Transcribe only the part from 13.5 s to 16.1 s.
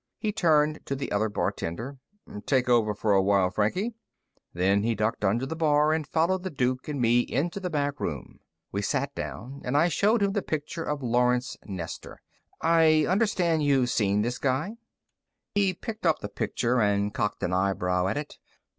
you've seen this guy." He picked